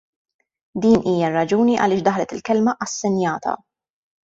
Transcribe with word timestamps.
Din 0.85 1.03
hija 1.11 1.27
r-raġuni 1.27 1.77
għaliex 1.83 2.07
daħlet 2.09 2.35
il-kelma" 2.39 2.77
assenjata". 2.89 3.57